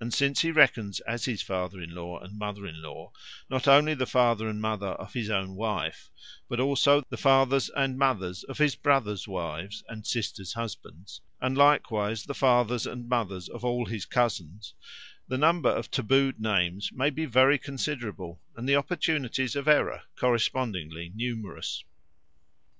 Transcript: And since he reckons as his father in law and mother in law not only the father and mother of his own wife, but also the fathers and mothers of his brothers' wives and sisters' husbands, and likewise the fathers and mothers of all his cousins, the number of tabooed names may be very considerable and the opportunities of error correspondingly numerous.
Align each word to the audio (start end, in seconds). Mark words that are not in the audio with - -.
And 0.00 0.12
since 0.12 0.40
he 0.40 0.50
reckons 0.50 0.98
as 1.06 1.26
his 1.26 1.40
father 1.40 1.80
in 1.80 1.94
law 1.94 2.18
and 2.18 2.36
mother 2.36 2.66
in 2.66 2.82
law 2.82 3.12
not 3.48 3.68
only 3.68 3.94
the 3.94 4.04
father 4.04 4.48
and 4.48 4.60
mother 4.60 4.88
of 4.94 5.12
his 5.12 5.30
own 5.30 5.54
wife, 5.54 6.10
but 6.48 6.58
also 6.58 7.02
the 7.08 7.16
fathers 7.16 7.70
and 7.76 7.96
mothers 7.96 8.42
of 8.42 8.58
his 8.58 8.74
brothers' 8.74 9.28
wives 9.28 9.84
and 9.88 10.04
sisters' 10.08 10.54
husbands, 10.54 11.20
and 11.40 11.56
likewise 11.56 12.24
the 12.24 12.34
fathers 12.34 12.84
and 12.84 13.08
mothers 13.08 13.48
of 13.48 13.64
all 13.64 13.86
his 13.86 14.06
cousins, 14.06 14.74
the 15.28 15.38
number 15.38 15.70
of 15.70 15.88
tabooed 15.88 16.40
names 16.40 16.90
may 16.92 17.10
be 17.10 17.24
very 17.24 17.56
considerable 17.56 18.40
and 18.56 18.68
the 18.68 18.74
opportunities 18.74 19.54
of 19.54 19.68
error 19.68 20.02
correspondingly 20.16 21.12
numerous. 21.14 21.84